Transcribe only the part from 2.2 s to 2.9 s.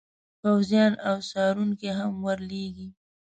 ور لیږي.